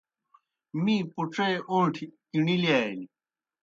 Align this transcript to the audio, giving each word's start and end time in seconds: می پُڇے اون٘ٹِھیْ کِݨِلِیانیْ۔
می 0.83 0.95
پُڇے 1.13 1.49
اون٘ٹِھیْ 1.71 2.05
کِݨِلِیانیْ۔ 2.31 3.05